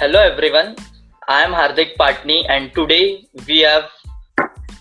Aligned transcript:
Hello 0.00 0.18
everyone, 0.18 0.76
I 1.28 1.42
am 1.42 1.52
Hardik 1.52 1.94
Patni 1.98 2.46
and 2.48 2.72
today 2.74 3.28
we 3.46 3.58
have 3.58 3.90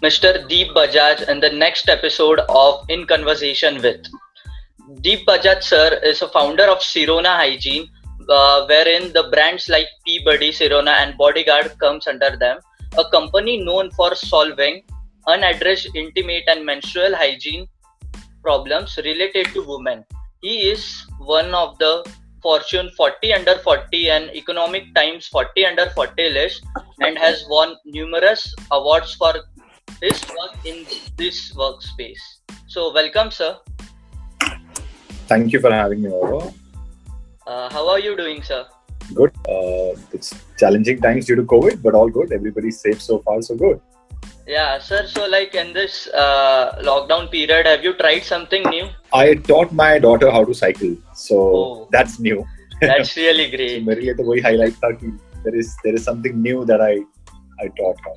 Mr. 0.02 0.48
Deep 0.48 0.70
Bajaj 0.70 1.28
in 1.28 1.42
the 1.42 1.50
next 1.50 1.89
episode 1.89 2.39
of 2.48 2.86
In 2.88 3.05
Conversation 3.05 3.82
with. 3.82 4.08
Deep 5.02 5.28
Bajaj 5.28 5.61
sir 5.61 6.00
is 6.04 6.21
a 6.21 6.29
founder 6.29 6.64
of 6.64 6.78
Sirona 6.78 7.36
Hygiene 7.36 7.89
uh, 8.29 8.66
wherein 8.68 9.11
the 9.11 9.24
brands 9.29 9.68
like 9.68 9.88
Pee 10.05 10.24
Buddy, 10.24 10.52
Sirona 10.52 10.92
and 11.02 11.18
Bodyguard 11.18 11.78
comes 11.79 12.07
under 12.07 12.38
them. 12.38 12.60
A 12.97 13.04
company 13.11 13.61
known 13.61 13.92
for 13.92 14.15
solving 14.15 14.83
unaddressed 15.28 15.89
intimate 15.96 16.46
and 16.47 16.65
menstrual 16.65 17.14
hygiene 17.14 17.68
problems 18.42 18.97
related 19.04 19.47
to 19.47 19.64
women. 19.68 20.06
He 20.39 20.70
is 20.70 21.06
one 21.20 21.54
of 21.54 21.78
the 21.78 22.10
Fortune 22.42 22.89
40 22.96 23.34
under 23.34 23.57
40 23.60 24.10
and 24.10 24.36
Economic 24.36 24.93
Times 24.96 25.28
40 25.28 25.66
under 25.66 25.89
40 25.89 26.30
list 26.30 26.66
and 27.02 27.18
has 27.18 27.46
won 27.50 27.75
numerous 27.86 28.54
awards 28.71 29.16
for 29.16 29.34
his 30.02 30.24
work 30.30 30.56
in 30.66 30.86
this 31.18 31.54
workspace. 31.54 32.22
So, 32.67 32.94
welcome, 32.94 33.31
sir. 33.31 33.58
Thank 35.28 35.53
you 35.53 35.59
for 35.59 35.72
having 35.72 36.03
me 36.03 36.09
over. 36.09 36.52
Uh, 37.45 37.70
how 37.72 37.88
are 37.89 38.00
you 38.00 38.16
doing, 38.16 38.42
sir? 38.44 38.66
Good. 39.14 39.31
Uh, 39.47 40.00
it's 40.14 40.33
challenging 40.58 41.02
times 41.02 41.25
due 41.25 41.36
to 41.36 41.44
COVID, 41.44 41.81
but 41.81 41.94
all 41.94 42.09
good. 42.09 42.31
Everybody's 42.31 42.80
safe 42.80 43.02
so 43.02 43.19
far, 43.19 43.42
so 43.42 43.56
good. 43.56 43.81
Yeah, 44.48 44.78
sir. 44.78 45.06
So, 45.06 45.27
like 45.27 45.55
in 45.55 45.72
this 45.72 46.06
uh, 46.08 46.78
lockdown 46.83 47.31
period, 47.31 47.67
have 47.67 47.83
you 47.84 47.94
tried 47.94 48.25
something 48.25 48.62
new? 48.62 48.89
I 49.12 49.34
taught 49.34 49.72
my 49.72 49.98
daughter 49.98 50.31
how 50.31 50.44
to 50.44 50.55
cycle, 50.55 50.97
so 51.14 51.39
Oh. 51.61 51.89
that's 51.97 52.19
new. 52.28 52.44
That's 52.83 53.16
really 53.16 53.44
So 53.50 53.56
great. 53.56 53.86
मेरे 53.86 54.00
लिए 54.00 54.14
तो 54.14 54.24
वही 54.30 54.41
highlight 54.47 54.74
था 54.84 54.91
कि 55.02 55.10
there 55.44 55.58
is 55.62 55.69
there 55.84 55.94
is 56.00 56.05
something 56.10 56.36
new 56.47 56.64
that 56.72 56.83
I 56.86 56.92
I 57.64 57.69
taught 57.80 58.00
her. 58.08 58.14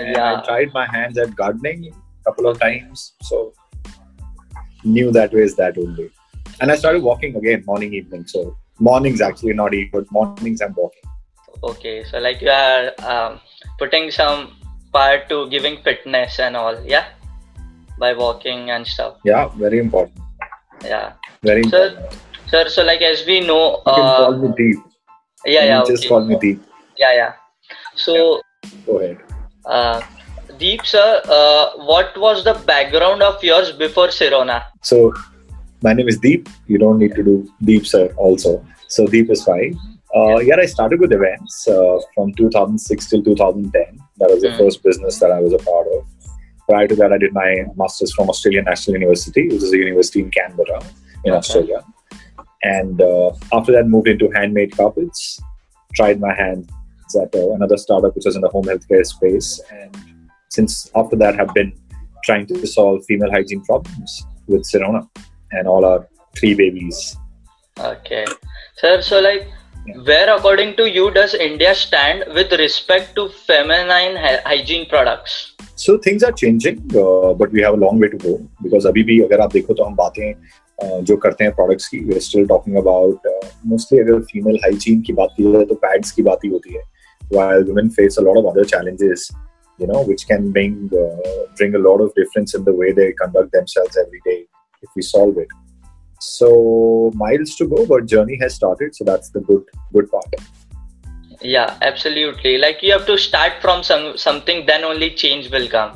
And 0.00 0.08
I 0.08 0.32
Yeah. 0.32 0.40
tried 0.48 0.72
my 0.78 0.84
hands 0.94 1.20
at 1.24 1.34
gardening 1.42 1.84
a 1.90 2.24
couple 2.28 2.48
of 2.52 2.58
times, 2.64 3.04
so 3.30 3.40
knew 4.84 5.10
that 5.18 5.32
way 5.38 5.42
is 5.50 5.56
that 5.62 5.78
only. 5.84 6.08
And 6.60 6.72
I 6.72 6.76
started 6.76 7.02
walking 7.02 7.36
again 7.42 7.64
morning 7.70 7.94
evening. 8.00 8.26
So 8.34 8.44
mornings 8.90 9.20
actually 9.28 9.54
not 9.62 9.74
evening, 9.80 9.90
but 9.98 10.12
mornings 10.18 10.60
I'm 10.66 10.74
walking. 10.74 11.08
Okay, 11.70 12.04
so 12.10 12.18
like 12.18 12.40
you 12.40 12.50
are 12.50 12.92
um, 13.14 13.40
putting 13.78 14.10
some 14.10 14.46
part 14.97 15.27
to 15.29 15.37
giving 15.49 15.77
fitness 15.87 16.39
and 16.39 16.55
all, 16.55 16.77
yeah, 16.95 17.05
by 17.99 18.13
walking 18.13 18.69
and 18.71 18.87
stuff. 18.87 19.17
Yeah, 19.23 19.47
very 19.65 19.79
important. 19.79 20.19
Yeah, 20.83 21.13
Very 21.43 21.63
Sir, 21.63 21.87
important. 21.89 22.19
sir. 22.49 22.69
So 22.69 22.83
like 22.83 23.01
as 23.01 23.25
we 23.25 23.39
know, 23.41 23.81
You 23.87 23.93
can 23.99 24.09
call 24.17 24.33
uh, 24.33 24.37
me 24.37 24.49
Deep. 24.57 24.77
yeah, 25.45 25.63
You 25.63 25.67
yeah, 25.69 25.83
Just 25.87 26.03
okay. 26.03 26.09
call 26.09 26.25
me 26.25 26.37
Deep. 26.41 26.61
yeah, 26.97 27.13
yeah. 27.21 27.33
So, 27.95 28.41
Go 28.85 28.99
ahead. 28.99 29.17
uh, 29.65 30.01
Deep, 30.59 30.85
sir, 30.85 31.21
uh, 31.37 31.71
what 31.91 32.17
was 32.17 32.43
the 32.43 32.53
background 32.67 33.21
of 33.21 33.43
yours 33.43 33.71
before 33.71 34.07
Sirona? 34.07 34.61
So, 34.83 35.13
my 35.81 35.93
name 35.93 36.07
is 36.07 36.17
Deep. 36.19 36.47
You 36.67 36.77
don't 36.77 36.97
need 36.99 37.15
to 37.15 37.23
do 37.23 37.49
Deep, 37.63 37.85
sir, 37.87 38.05
also. 38.17 38.65
So, 38.87 39.07
Deep 39.07 39.29
is 39.31 39.43
fine. 39.43 39.77
Uh, 40.15 40.37
yeah, 40.39 40.55
I 40.57 40.65
started 40.65 40.99
with 41.01 41.11
events 41.11 41.67
uh, 41.67 41.97
from 42.13 42.33
2006 42.35 43.09
till 43.09 43.23
2010. 43.23 43.99
That 44.19 44.29
was 44.31 44.41
the 44.41 44.49
Mm. 44.49 44.57
first 44.57 44.83
business 44.83 45.19
that 45.19 45.31
I 45.31 45.39
was 45.39 45.53
a 45.53 45.57
part 45.57 45.87
of. 45.87 46.05
Prior 46.69 46.87
to 46.87 46.95
that, 46.95 47.11
I 47.13 47.17
did 47.17 47.33
my 47.33 47.65
master's 47.75 48.13
from 48.13 48.29
Australian 48.29 48.65
National 48.65 48.95
University, 48.95 49.43
which 49.47 49.63
is 49.63 49.73
a 49.73 49.77
university 49.77 50.21
in 50.21 50.31
Canberra, 50.31 50.79
in 51.25 51.31
Okay. 51.31 51.37
Australia. 51.37 51.83
And 52.63 53.01
uh, 53.01 53.31
after 53.53 53.71
that, 53.73 53.87
moved 53.87 54.07
into 54.07 54.29
handmade 54.31 54.75
carpets. 54.75 55.39
Tried 55.93 56.19
my 56.19 56.33
hand 56.33 56.69
at 57.21 57.33
uh, 57.35 57.51
another 57.51 57.77
startup, 57.77 58.15
which 58.15 58.25
was 58.25 58.35
in 58.35 58.41
the 58.41 58.49
home 58.49 58.63
healthcare 58.65 59.05
space. 59.05 59.61
And 59.71 59.95
since 60.49 60.89
after 60.95 61.15
that, 61.17 61.35
have 61.35 61.53
been 61.53 61.71
trying 62.23 62.47
to 62.47 62.65
solve 62.65 63.05
female 63.05 63.31
hygiene 63.31 63.63
problems 63.63 64.25
with 64.47 64.63
Sirona 64.63 65.07
and 65.51 65.67
all 65.67 65.85
our 65.85 66.07
three 66.35 66.55
babies. 66.55 67.15
Okay, 67.79 68.25
sir. 68.77 69.01
So 69.01 69.19
like, 69.19 69.41
Yeah. 69.41 69.51
where 70.04 70.34
according 70.36 70.76
to 70.76 70.88
you 70.88 71.10
does 71.10 71.34
India 71.34 71.74
stand 71.74 72.24
with 72.34 72.52
respect 72.52 73.14
to 73.16 73.28
feminine 73.28 74.16
hy- 74.16 74.40
hygiene 74.46 74.86
products? 74.86 75.54
So 75.76 75.96
things 75.98 76.22
are 76.22 76.32
changing, 76.32 76.78
uh, 76.96 77.32
but 77.32 77.50
we 77.50 77.62
have 77.62 77.74
a 77.74 77.76
long 77.76 77.98
way 77.98 78.08
to 78.08 78.18
go 78.18 78.38
because 78.62 78.86
अभी 78.86 79.02
भी 79.02 79.20
अगर 79.20 79.40
आप 79.40 79.52
देखो 79.52 79.74
तो 79.74 79.84
हम 79.84 79.94
बातें 79.96 80.34
uh, 80.34 81.04
जो 81.04 81.16
करते 81.16 81.44
हैं 81.44 81.52
products 81.52 81.86
की 81.86 82.00
we're 82.08 82.24
still 82.28 82.46
talking 82.46 82.76
about 82.82 83.30
uh, 83.32 83.46
mostly 83.72 84.00
अगर 84.00 84.20
female 84.32 84.58
hygiene 84.66 85.02
की 85.06 85.12
बात 85.12 85.34
की 85.36 85.52
जाए 85.52 85.64
तो 85.64 85.80
pads 85.86 86.10
की 86.10 86.22
बात 86.22 86.44
ही 86.44 86.50
होती 86.50 86.74
है 86.74 86.82
while 87.32 87.66
women 87.70 87.90
face 87.96 88.18
a 88.18 88.26
lot 88.28 88.38
of 88.40 88.46
other 88.52 88.64
challenges 88.74 89.26
you 89.80 89.88
know 89.90 90.00
which 90.06 90.26
can 90.30 90.50
bring 90.56 90.76
uh, 91.02 91.40
bring 91.58 91.74
a 91.74 91.82
lot 91.88 92.04
of 92.04 92.14
difference 92.20 92.56
in 92.58 92.64
the 92.68 92.74
way 92.80 92.92
they 93.00 93.10
conduct 93.22 93.52
themselves 93.58 93.98
every 94.04 94.22
day 94.30 94.38
if 94.82 94.96
we 94.96 95.06
solve 95.10 95.42
it 95.44 95.54
so 96.24 97.10
miles 97.14 97.54
to 97.56 97.66
go 97.66 97.86
but 97.86 98.06
journey 98.06 98.36
has 98.40 98.54
started 98.54 98.94
so 98.94 99.04
that's 99.04 99.30
the 99.30 99.40
good 99.40 99.64
good 99.92 100.10
part 100.10 100.40
Yeah, 101.42 101.76
absolutely. 101.80 102.58
Like 102.58 102.82
you 102.82 102.92
have 102.92 103.06
to 103.06 103.16
start 103.16 103.52
from 103.62 103.82
some 103.82 104.18
something, 104.18 104.66
then 104.66 104.84
only 104.84 105.10
change 105.10 105.50
will 105.50 105.68
come. 105.68 105.92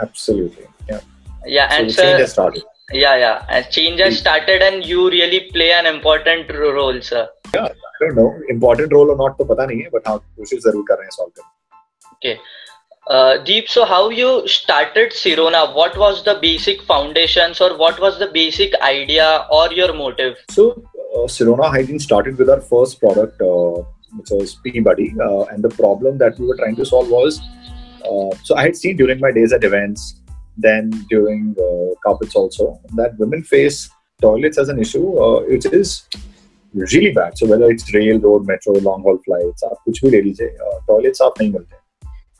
absolutely 0.00 0.66
yeah 0.90 1.00
Yeah, 1.46 1.68
so 1.68 1.76
and 1.76 1.88
the 1.88 1.94
change 1.94 2.18
sir, 2.18 2.18
has 2.18 2.32
started 2.32 2.62
yeah, 2.92 3.16
yeah, 3.16 3.46
and 3.48 3.70
change 3.70 4.00
has 4.00 4.14
Mm. 4.14 4.18
started, 4.18 4.62
and 4.62 4.84
you 4.84 5.08
really 5.10 5.40
play 5.52 5.72
an 5.72 5.86
important 5.86 6.50
ro- 6.50 6.72
role, 6.72 7.00
sir. 7.00 7.28
I 7.54 7.70
don't 8.00 8.16
know 8.16 8.28
important 8.48 8.92
role 8.92 9.10
or 9.10 9.16
not 9.16 9.38
तो 9.38 9.44
पता 9.54 9.66
नहीं 9.66 9.80
है 9.82 9.90
but 9.90 10.06
हाँ 10.08 10.18
कोशिश 10.18 10.62
जरूर 10.64 10.84
कर 10.88 10.94
रहे 10.94 11.04
हैं 11.04 11.16
solve 11.18 11.32
करने 11.38 12.36
Uh, 13.08 13.36
Deep, 13.38 13.68
so 13.68 13.84
how 13.84 14.10
you 14.10 14.46
started 14.46 15.10
Sirona? 15.10 15.74
What 15.74 15.96
was 15.96 16.22
the 16.24 16.38
basic 16.40 16.82
foundations, 16.82 17.60
or 17.60 17.76
what 17.76 18.00
was 18.00 18.18
the 18.18 18.28
basic 18.28 18.74
idea 18.80 19.46
or 19.50 19.72
your 19.72 19.92
motive? 19.92 20.36
So 20.50 20.84
uh, 21.14 21.26
Sirona 21.26 21.68
Hygiene 21.68 21.98
started 21.98 22.38
with 22.38 22.48
our 22.48 22.60
first 22.60 23.00
product, 23.00 23.40
uh, 23.40 23.82
which 24.16 24.30
was 24.30 24.54
Peabody, 24.62 25.14
uh, 25.20 25.42
and 25.46 25.64
the 25.64 25.68
problem 25.70 26.16
that 26.18 26.38
we 26.38 26.46
were 26.46 26.56
trying 26.56 26.76
to 26.76 26.86
solve 26.86 27.08
was. 27.08 27.40
Uh, 28.04 28.30
so 28.44 28.56
I 28.56 28.62
had 28.62 28.76
seen 28.76 28.96
during 28.96 29.18
my 29.18 29.32
days 29.32 29.52
at 29.52 29.64
events, 29.64 30.20
then 30.56 30.90
during 31.10 31.56
uh, 31.58 31.94
carpets 32.04 32.36
also, 32.36 32.80
that 32.94 33.18
women 33.18 33.42
face 33.42 33.90
toilets 34.20 34.58
as 34.58 34.68
an 34.68 34.78
issue, 34.78 35.18
uh, 35.18 35.40
which 35.40 35.66
is 35.66 36.08
really 36.72 37.10
bad. 37.10 37.36
So 37.36 37.46
whether 37.46 37.68
it's 37.68 37.92
rail, 37.92 38.18
road, 38.20 38.46
metro, 38.46 38.74
long 38.74 39.02
haul 39.02 39.18
flights, 39.28 39.62
आप 39.64 39.76
कुछ 39.84 40.04
भी 40.04 40.10
ले 40.10 40.22
लीजिए, 40.22 40.48
uh, 40.48 40.80
toilets 40.88 41.18
साफ 41.18 41.40
नहीं 41.40 41.52
मिलते. 41.52 41.75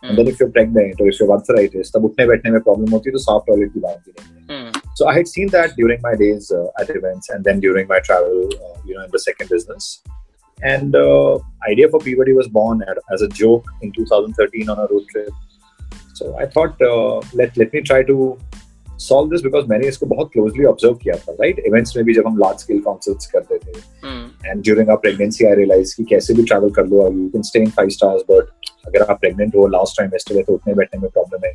and 0.09 0.17
then 0.17 0.27
if 0.27 0.39
you're 0.39 0.49
pregnant 0.49 1.01
or 1.01 1.07
if 1.07 1.19
you 1.19 1.27
have 1.27 1.35
arthritis, 1.37 1.91
तब 1.95 2.05
उठने 2.05 2.25
बैठने 2.27 2.51
में 2.51 2.59
प्रॉब्लम 2.61 2.91
होती 2.91 3.09
है 3.09 3.11
तो 3.13 3.19
साफ 3.29 3.43
टॉयलेट 3.47 3.73
की 3.73 3.79
बात 3.79 4.03
So 4.97 5.07
I 5.09 5.13
had 5.15 5.27
seen 5.27 5.49
that 5.53 5.75
during 5.79 5.99
my 6.03 6.11
days 6.19 6.51
uh, 6.51 6.81
at 6.81 6.89
events 6.89 7.29
and 7.29 7.43
then 7.47 7.59
during 7.59 7.87
my 7.89 7.99
travel, 8.05 8.49
uh, 8.67 8.77
you 8.83 8.95
know, 8.95 9.03
in 9.03 9.11
the 9.11 9.19
second 9.19 9.51
business. 9.55 9.89
And 10.63 10.95
uh, 10.95 11.37
idea 11.69 11.89
for 11.89 11.99
Pee 11.99 12.15
Buddy 12.15 12.33
was 12.33 12.47
born 12.47 12.83
as 13.13 13.21
a 13.21 13.27
joke 13.27 13.69
in 13.83 13.91
2013 13.91 14.69
on 14.69 14.79
a 14.79 14.87
road 14.93 15.05
trip. 15.09 15.29
So 16.15 16.35
I 16.39 16.47
thought 16.47 16.81
uh, 16.81 17.21
let 17.33 17.55
let 17.57 17.71
me 17.73 17.81
try 17.81 18.01
to 18.03 18.39
solve 18.97 19.29
this 19.29 19.43
because 19.43 19.67
मैंने 19.69 19.87
इसको 19.87 20.05
बहुत 20.05 20.31
closely 20.35 20.65
observe 20.71 20.97
किया 21.03 21.15
था 21.25 21.37
right? 21.39 21.59
Events 21.69 21.95
में 21.95 22.03
भी 22.05 22.13
जब 22.13 22.27
हम 22.27 22.39
large 22.43 22.65
scale 22.65 22.81
concerts 22.87 23.25
करते 23.35 23.57
थे 23.65 23.81
hmm. 24.05 24.25
and 24.51 24.63
during 24.69 24.89
our 24.93 25.01
pregnancy 25.05 25.47
I 25.51 25.53
realized 25.61 25.95
कि 25.97 26.05
कैसे 26.15 26.33
भी 26.33 26.43
travel 26.53 26.73
कर 26.75 26.87
लो 26.87 27.07
you 27.19 27.29
can 27.35 27.47
stay 27.51 27.63
in 27.67 27.71
five 27.79 27.93
stars 27.97 28.25
but 28.31 28.66
अगर 28.87 29.05
आप 29.05 29.19
प्रेग्नेंट 29.21 29.55
हो 29.55 29.67
लास्ट 29.67 29.97
टाइम 29.97 30.09
ट्राइमेस्टर 30.09 30.37
है 30.37 30.43
तो 30.43 30.53
उठने 30.53 30.73
बैठने 30.73 31.01
में 31.01 31.09
प्रॉब्लम 31.11 31.47
है। 31.47 31.53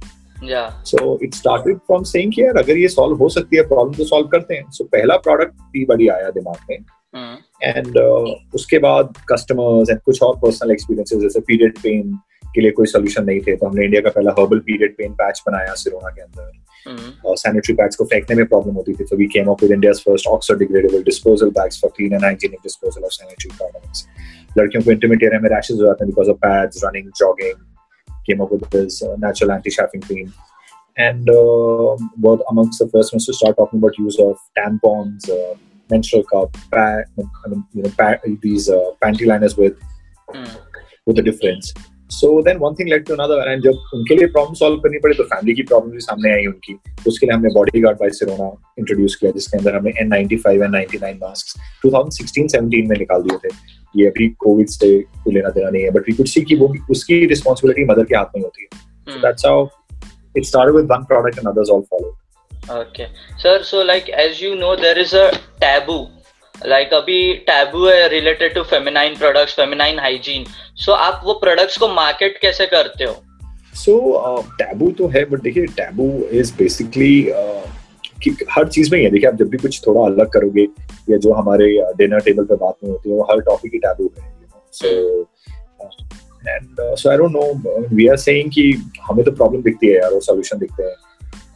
So 0.84 1.18
it 1.22 1.34
started 1.34 1.76
from 1.76 2.02
saying 2.04 2.32
यार 2.38 2.56
अगर 2.58 2.78
ये 2.78 2.88
सॉल्व 2.88 3.16
हो 3.16 3.28
सकती 3.28 3.56
है 3.56 3.62
प्रॉब्लम 3.68 3.94
तो 3.94 4.04
सॉल्व 4.04 4.26
करते 4.28 4.54
हैं। 4.54 4.64
सो 4.70 4.84
so, 4.84 4.90
पहला 4.90 5.16
प्रोडक्ट 5.18 5.54
भी 5.72 5.84
बड़ी 5.84 6.08
आया 6.08 6.30
दिमाग 6.30 6.66
में। 6.70 6.78
hmm. 6.78 7.36
एंड 7.64 7.98
uh, 7.98 8.54
उसके 8.54 8.78
बाद 8.78 9.12
कस्टमर्स 9.32 9.90
एंड 9.90 10.00
कुछ 10.00 10.22
और 10.22 10.36
पर्सनल 10.38 10.70
एक्सपीरियंसेस 10.72 11.22
जैसे 11.22 11.40
पीरियड 11.46 11.78
पेन 11.78 12.18
के 12.54 12.60
लिए 12.60 12.70
कोई 12.70 12.86
सोल्यूशन 12.86 13.24
नहीं 13.24 13.40
थे 13.40 13.54
तो 13.56 13.66
हमने 13.66 13.84
इंडिया 13.84 14.00
का 14.02 14.10
पहला 14.10 14.34
हर्बल 14.38 14.58
पीरियड 14.66 14.96
पेन 14.96 15.12
पैच 15.20 15.42
बनाया 15.46 15.74
सिरोना 15.82 16.10
के 16.10 16.22
अंदर। 16.22 16.50
hmm. 16.86 17.26
और 17.26 17.36
सैनिटरी 17.36 17.74
पैड्स 17.74 17.96
को 17.96 18.04
फेंकने 18.12 18.36
में 18.36 18.44
प्रॉब्लम 18.46 18.74
होती 18.74 18.92
थी 18.94 19.04
तो 19.04 19.16
we 19.16 19.26
came 19.34 19.50
up 19.50 19.62
with 19.62 19.72
India's 19.72 20.00
first 20.06 20.26
oxo 20.28 20.58
degradable 20.58 21.02
disposal 21.04 21.50
bags 21.60 21.80
for 21.82 21.92
clean 21.96 22.14
and 22.14 22.24
hygienic 22.24 22.60
disposal 22.62 23.04
of 23.04 23.12
sanitary 23.12 23.50
products 23.56 24.06
लड़कियों 24.58 24.82
को 24.84 24.90
इंटरमीट 24.90 25.22
एरिया 25.22 25.40
में 25.40 25.48
रैशेज 25.50 25.80
हो 25.80 25.86
जाते 25.86 26.04
हैं 26.04 26.10
because 26.10 26.30
of 26.30 26.36
pads 26.36 26.84
running 26.84 27.10
jogging 27.16 27.56
natural 29.24 29.54
anti 29.54 29.70
chafing 29.70 30.02
cream 30.02 30.26
and 30.98 31.26
बहुत 32.18 32.40
amongst 32.40 32.82
the 32.82 32.86
first 32.86 33.14
must 33.14 33.30
start 33.30 33.56
talking 33.56 33.82
about 33.82 33.94
use 34.00 34.20
of 34.22 34.36
tampons 34.54 35.30
menstrual 35.92 36.24
cup 36.32 36.52
pad 36.74 37.04
you 37.76 37.82
panty 37.98 39.24
liners 39.24 39.58
with 39.58 39.76
with 41.08 41.20
the 41.20 41.24
difference 41.24 41.74
so 42.10 42.42
then 42.42 42.56
one 42.56 42.74
thing 42.74 42.88
led 42.88 43.06
to 43.08 43.14
another 43.14 43.50
and 43.50 43.62
जब 43.62 43.74
उनके 43.94 44.14
लिए 44.14 44.26
problem 44.26 44.54
solve 44.54 44.76
करनी 44.76 44.98
पड़ी 44.98 45.14
तो 45.14 45.24
family 45.24 45.54
की 45.54 45.62
problem 45.62 45.92
भी 45.92 46.00
सामने 46.00 46.32
आई 46.32 46.46
उनकी। 46.46 46.74
उसके 47.08 47.26
लिए 47.26 47.34
हमने 47.34 47.48
बॉडी 47.54 47.80
गार्ड 47.80 47.96
बाई 47.96 48.10
से 48.10 48.26
किया 49.20 49.30
जिसके 49.30 49.58
अंदर 49.58 49.76
हमने 49.76 49.90
N 50.00 50.08
ninety 50.08 50.36
five 50.36 50.64
N 50.64 50.70
ninety 50.70 50.98
nine 51.02 51.18
में 52.88 52.96
निकाल 52.98 53.22
दिए 53.22 53.38
थे। 53.38 53.54
ये 53.96 54.06
अभी 54.06 54.28
कोविड 54.44 54.68
से 54.68 54.98
को 55.24 55.30
लेना 55.30 55.48
देना 55.50 55.70
नहीं 55.70 55.82
है 55.82 55.90
बट 55.90 56.08
वी 56.08 56.12
कुड 56.16 56.26
सी 56.26 56.42
कि 56.42 56.54
वो 56.56 56.72
उसकी 56.90 57.24
रिस्पॉन्सिबिलिटी 57.26 57.84
मदर 57.92 58.04
के 58.04 58.16
हाथ 58.16 58.36
में 58.36 58.42
होती 58.42 58.62
है 58.62 59.20
that's 59.22 59.46
how 59.46 59.66
it 60.34 60.46
started 60.46 60.74
with 60.74 60.86
one 60.88 61.04
product 61.06 61.38
and 61.38 61.48
others 61.48 61.70
all 61.72 61.82
followed 61.82 62.14
okay 62.74 63.06
sir 63.38 63.62
so 63.62 63.82
like 63.82 64.08
as 64.08 64.40
you 64.40 64.54
know 64.56 64.76
there 64.76 64.98
is 64.98 65.12
a 65.12 65.24
taboo 65.60 65.98
like 66.72 66.92
अभी 66.92 67.18
taboo 67.48 67.82
है 67.88 68.08
related 68.10 68.54
to 68.54 68.64
feminine 68.70 69.18
products 69.22 69.58
feminine 69.60 70.00
hygiene 70.04 70.46
so 70.84 70.96
आप 71.08 71.20
वो 71.24 71.38
products 71.44 71.76
को 71.76 71.88
market 71.98 72.40
कैसे 72.42 72.66
करते 72.66 73.04
हो 73.04 73.14
so 73.74 73.98
uh, 74.22 74.42
taboo 74.62 74.92
तो 74.98 75.08
है 75.08 75.24
but 75.30 75.42
देखिए 75.42 75.66
taboo 75.80 76.10
is 76.40 76.54
basically 76.62 77.14
uh, 77.32 77.66
कि 78.22 78.34
हर 78.50 78.68
चीज़ 78.68 78.90
में 78.92 78.98
ही 78.98 79.04
है। 79.04 79.10
देखिए 79.10 79.28
आप 79.30 79.36
जब 79.36 79.48
भी 79.48 79.58
कुछ 79.58 79.80
थोड़ा 79.86 80.04
अलग 80.04 80.30
करोगे 80.32 80.66
या 81.10 81.16
जो 81.18 81.32
हमारे 81.34 81.66
डिनर 81.98 82.20
टेबल 82.20 82.44
पे 82.44 82.54
बात 82.56 82.74
में 82.84 82.90
होती 82.90 83.10
है 83.10 83.16
वो 83.16 83.22
हर 83.30 83.40
टॉपिक 83.42 83.72
की 83.72 83.78
टैबू 83.78 84.10
है 84.18 84.30
so 84.72 85.22
and 86.48 86.80
so 86.98 87.10
I 87.10 87.16
don't 87.16 87.32
know 87.32 87.96
we 87.96 88.06
are 88.08 88.16
saying 88.18 88.50
कि 88.54 88.70
हमें 89.02 89.24
तो 89.24 89.32
प्रॉब्लम 89.32 89.62
दिखती 89.62 89.86
है 89.86 89.94
यार 89.94 90.18
सॉल्यूशन 90.20 90.58
दिखते 90.58 90.82
हैं। 90.82 90.94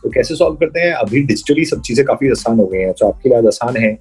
तो 0.02 0.10
कैसे 0.10 0.34
सॉल्व 0.34 0.56
करते 0.56 0.80
हैं? 0.80 0.92
अभी 0.94 1.22
डिजिटली 1.22 1.64
सब 1.64 1.80
चीज़ें 1.86 2.04
काफ़ी 2.06 2.30
आसान 2.30 2.58
हो 2.58 2.66
गई 2.66 2.78
हैं 2.78 2.92
तो 2.92 3.08
आपके 3.08 3.28
लिए 3.28 3.38
आज 3.38 3.46
आसान 3.46 3.76
है 3.76 3.96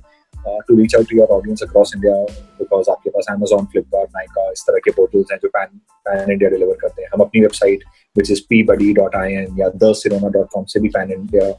to 0.67 0.75
reach 0.77 0.95
out 0.95 1.05
to 1.09 1.17
your 1.17 1.27
audience 1.33 1.63
across 1.63 1.91
India 1.95 2.15
because 2.59 2.89
आपके 2.91 3.09
पास 3.09 3.25
अमेजोन 3.31 3.65
फ्लिपकार्ट 3.71 4.09
नाइका 4.15 4.49
इस 4.51 4.63
तरह 4.67 4.79
के 4.85 4.91
पोर्टल्स 4.91 5.31
हैं 5.31 5.37
जो 5.43 5.49
पैन 5.49 5.79
पैन 6.05 6.31
इंडिया 6.31 6.49
डिलीवर 6.49 6.75
करते 6.81 7.01
हैं। 7.01 7.09
हम 7.13 7.21
अपनी 7.21 7.41
website 7.41 7.83
which 8.15 8.31
is 8.31 8.41
Pee 8.49 8.61
Buddy 8.63 8.91
dot 8.93 9.15
I 9.15 9.33
N 9.33 9.55
या 9.59 9.69
द 9.83 9.91
सिरोना 10.01 10.29
डॉट 10.37 10.47
कॉम 10.53 10.65
से 10.73 10.79
भी 10.79 10.89
पैन 10.89 11.11
इंडिया 11.11 11.49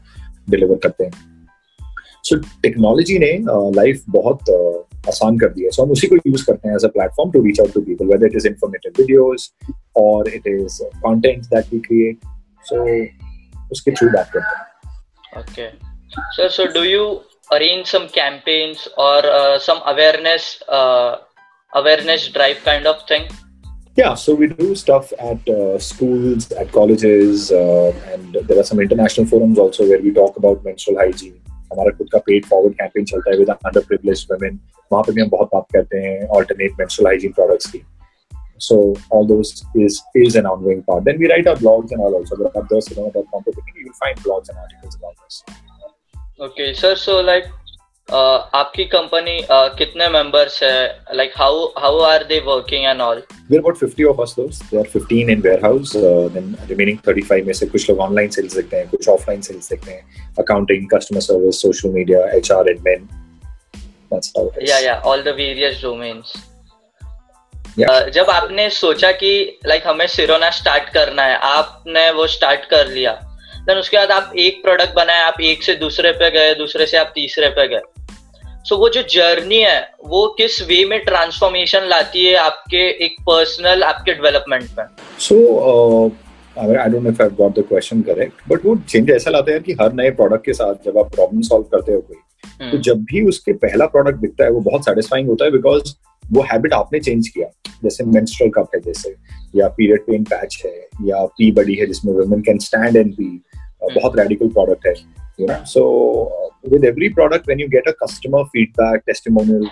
डिलीवर 0.50 0.78
करते 0.82 1.04
हैं। 1.04 1.12
सो 2.22 2.36
टेक्नोलॉजी 2.62 3.18
ने 3.18 3.32
लाइफ 3.76 3.96
uh, 3.96 4.04
बहुत 4.08 4.50
uh, 4.50 5.08
आसान 5.08 5.38
कर 5.38 5.48
दिया 5.48 5.70
सो 5.70 5.82
हम 5.82 5.90
उसी 5.90 6.06
को 6.06 6.16
यूज़ 6.16 6.46
करते 6.46 6.68
हैं 6.68 6.76
as 6.76 6.84
a 6.84 6.88
platform 6.96 7.30
to 7.32 7.42
reach 7.44 7.60
out 7.60 7.72
to 7.74 7.80
people 7.80 8.06
whether 8.06 8.26
it 8.26 8.36
is 8.36 8.46
informative 8.48 8.92
videos 8.98 9.52
और 9.96 10.28
it 10.28 10.46
is 10.46 10.82
content 11.06 11.44
that 11.44 11.72
we 11.72 11.78
create 11.86 12.18
so 12.70 12.82
उसके 13.72 13.90
थ्रू 13.90 14.08
बात 14.08 14.30
करते 14.32 14.56
हैं। 14.56 15.40
Okay 15.40 15.70
sir 16.36 16.48
so 16.48 16.66
do 16.74 16.82
you 16.82 17.06
arrange 17.54 17.90
some 17.94 18.06
campaigns 18.14 18.80
or 19.02 19.18
uh, 19.32 19.58
some 19.64 19.80
awareness 19.90 20.46
uh, 20.68 21.18
awareness 21.72 22.24
drive 22.36 22.62
kind 22.64 22.88
of 22.92 23.04
thing? 23.10 23.28
Yeah, 23.95 24.13
so 24.15 24.33
we 24.33 24.47
do 24.47 24.73
stuff 24.73 25.11
at 25.19 25.47
uh, 25.49 25.77
schools, 25.77 26.51
at 26.53 26.71
colleges, 26.71 27.51
uh, 27.51 27.93
and 28.13 28.37
there 28.47 28.57
are 28.57 28.63
some 28.63 28.79
international 28.79 29.27
forums 29.27 29.59
also 29.59 29.87
where 29.87 30.01
we 30.01 30.11
talk 30.11 30.37
about 30.37 30.63
menstrual 30.63 30.99
hygiene. 30.99 31.37
हमारा 31.73 31.91
खुद 31.97 32.07
का 32.11 32.19
paid 32.27 32.45
forward 32.45 32.73
campaign 32.79 33.05
चलता 33.11 33.31
है 33.31 33.37
with 33.37 33.49
under 33.49 33.81
privilege 33.87 34.25
women 34.31 34.59
वहाँ 34.91 35.03
पे 35.03 35.11
भी 35.13 35.21
हम 35.21 35.29
बहुत 35.29 35.49
बात 35.53 35.65
करते 35.73 35.97
हैं 36.05 36.27
ऑल्टरनेट 36.37 36.71
मेंस्ट्रुअल 36.79 37.07
हाइजीन 37.07 37.31
प्रोडक्ट्स 37.39 37.71
की 37.71 37.83
so 38.65 38.75
all 39.09 39.23
those 39.29 39.51
is 39.83 39.95
is 40.21 40.35
an 40.39 40.47
ongoing 40.49 40.81
part 40.89 41.05
then 41.05 41.21
we 41.21 41.29
write 41.29 41.47
our 41.51 41.59
blogs 41.61 41.93
and 41.95 42.03
all 42.07 42.17
also 42.17 42.35
but 42.41 42.57
at 42.59 42.67
thosirona.com 42.73 43.47
you 43.47 43.85
will 43.85 43.95
find 44.01 44.19
blogs 44.25 44.51
and 44.53 44.59
articles 44.63 44.97
about 44.99 45.15
this 45.23 45.39
okay 46.47 46.67
sir 46.81 46.91
so 47.05 47.15
like 47.29 47.47
uh, 48.08 48.40
आपकी 48.54 48.84
company 48.84 49.40
uh, 49.40 49.78
कितने 49.78 50.08
members 50.08 50.62
है? 50.62 51.04
Like 51.14 51.32
how 51.36 51.64
how 51.78 51.98
are 51.98 52.24
they 52.24 52.38
working 52.40 52.84
and 52.84 53.00
all 53.00 53.22
we're 53.50 53.60
about 53.60 53.82
50 53.82 54.06
of 54.10 54.20
us 54.22 54.32
those 54.36 54.60
there 54.70 54.80
are 54.80 54.88
15 54.92 55.28
in 55.34 55.42
warehouse 55.42 55.92
uh, 55.94 56.28
then 56.36 56.48
remaining 56.70 56.96
35 57.08 57.46
में 57.46 57.52
से 57.52 57.66
कुछ 57.66 57.90
लोग 57.90 58.00
online 58.00 58.28
sales 58.28 58.56
देखते 58.56 58.76
हैं 58.76 58.88
कुछ 58.88 59.08
ऑफलाइन 59.08 59.40
सेल्स 59.40 59.68
देखते 59.70 59.92
हैं. 59.92 60.34
Accounting 60.38 60.88
customer 60.94 61.20
service 61.20 61.62
social 61.62 61.88
media 61.88 62.26
HR 62.30 62.70
admin 62.70 63.08
it 64.12 64.18
is. 64.18 64.68
Yeah 64.70 64.80
yeah 64.80 65.00
all 65.04 65.22
the 65.22 65.32
various 65.32 65.80
domains. 65.80 66.36
Yeah. 67.78 67.88
uh, 67.90 68.08
जब 68.08 68.30
आपने 68.30 68.70
सोचा 68.70 69.12
कि 69.12 69.58
लाइक 69.66 69.82
like, 69.82 69.94
हमें 69.94 70.06
सिरोना 70.06 70.50
स्टार्ट 70.50 70.88
करना 70.88 71.22
है 71.22 71.36
आपने 71.36 72.10
वो 72.10 72.26
स्टार्ट 72.26 72.64
कर 72.64 72.86
लिया 72.88 73.25
देन 73.66 73.78
उसके 73.78 73.96
बाद 73.96 74.10
आप 74.10 74.32
एक 74.38 74.62
प्रोडक्ट 74.62 74.94
बनाए 74.94 75.22
आप 75.22 75.40
एक 75.40 75.62
से 75.62 75.74
दूसरे 75.74 76.12
पे 76.12 76.30
गए 76.30 76.54
दूसरे 76.54 76.86
से 76.86 76.96
आप 76.96 77.12
तीसरे 77.14 77.48
पे 77.48 77.68
गए। 77.68 77.80
सो 78.64 78.74
so, 78.74 78.80
वो 78.80 78.88
जो 78.88 79.02
जर्नी 79.02 79.56
है 79.56 79.90
वो 80.06 80.34
किस 80.38 80.62
वे 80.62 80.84
में 80.84 81.04
ट्रांसफॉर्मेशन 81.04 81.82
लाती 81.82 82.26
है 82.26 82.34
आपके 82.34 83.04
एक 83.04 83.16
पर्सनल 83.20 83.82
आपके 83.82 84.12
डेवलपमेंट 84.12 84.64
में? 84.78 84.84
So 85.18 85.34
I 86.58 86.88
don't 86.88 87.02
know 87.02 87.10
if 87.10 87.22
I 87.22 87.28
got 87.28 87.58
the 87.58 87.62
question 87.62 88.00
correct 88.00 88.32
but 88.48 88.64
वो 88.64 88.76
चेंज 88.76 89.10
ऐसा 89.10 89.30
लाता 89.30 89.52
है 89.52 89.60
कि 89.60 89.72
हर 89.72 89.92
नए 89.92 90.10
प्रोडक्ट 90.10 90.46
के 90.46 90.52
साथ 90.52 90.74
जब 90.84 90.98
आप 90.98 91.14
प्रॉब्लम 91.14 91.40
सॉल्व 91.40 91.64
करते 91.64 91.92
हो 91.92 92.00
कोई 92.00 92.16
hmm. 92.62 92.72
तो 92.72 92.78
जब 92.78 92.96
भी 92.96 93.28
उसके 93.28 93.52
पहला 93.52 93.86
प्रोडक्ट 93.86 94.16
दिखता 94.16 94.44
है 94.44 94.50
वो 94.50 94.60
बहुत 94.60 94.82
सेटिस्फाइंग 94.82 95.28
होता 95.28 95.44
है 95.44 95.50
बिकॉज़ 95.50 95.94
वो 96.32 96.42
हैबिट 96.42 96.72
आपने 96.72 97.00
चेंज 97.00 97.28
किया। 97.28 97.48
जैसे 97.84 98.04
मेंस्ट्रुअल 98.04 98.50
कप 98.50 98.70
है 98.74 98.80
जैसे 98.80 99.14
या 99.56 99.68
पीरियड 99.68 100.00
पेन 100.00 100.24
पैच 100.24 100.62
है 100.66 100.88
या 101.04 101.26
पी 101.26 101.52
बडी 101.52 101.74
है 101.74 101.86
जिसमें 101.86 102.12
women 102.12 102.40
can 102.40 102.58
stand 102.58 102.96
and 102.96 103.12
pee 103.12 103.42
बहुत 103.94 104.18
रेडिकल 104.18 104.48
प्रोडक्ट 104.48 104.86
है 104.86 104.94
you 105.40 105.46
know 105.46 105.64
so 105.66 105.82
with 106.68 106.84
every 106.84 107.08
product 107.18 107.46
when 107.46 107.60
you 107.60 107.66
get 107.68 107.88
a 107.88 107.92
customer 108.02 108.44
feedback 108.54 109.02
testimonial 109.06 109.68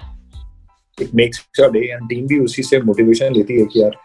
it 1.03 1.15
makes 1.15 1.45
your 1.61 1.71
day 1.73 1.81
and 1.93 2.09
team 2.09 2.27
भी 2.27 2.39
उसी 2.39 2.63
से 2.63 2.81
मोटिवेशन 2.83 3.35
लेती 3.35 3.61
है 3.61 3.67
कि 3.73 3.83
यार 3.83 3.97